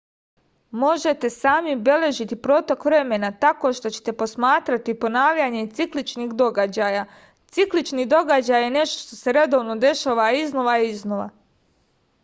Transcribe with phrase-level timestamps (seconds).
[0.83, 7.05] možete sami beležiti protok vremena tako što ćete posmatrati ponavljanje cikličnih događaja
[7.59, 11.29] ciklični događaj je nešto što se redovno dešava iznova i iznova